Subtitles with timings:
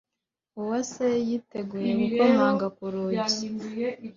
[0.59, 3.31] Uwase yongeye gukomanga ku rugi.